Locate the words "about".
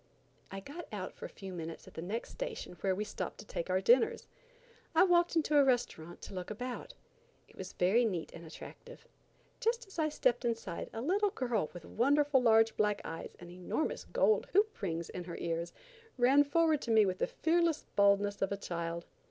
6.49-6.95